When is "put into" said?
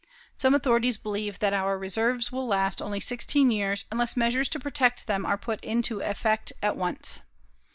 5.37-5.99